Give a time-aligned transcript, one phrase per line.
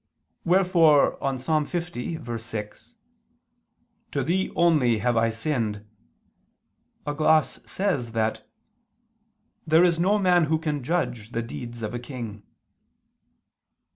[0.45, 1.45] Wherefore on Ps.
[1.47, 2.95] 50:6:
[4.09, 5.85] "To Thee only have I sinned,"
[7.05, 8.41] a gloss says that
[9.67, 12.41] "there is no man who can judge the deeds of a king."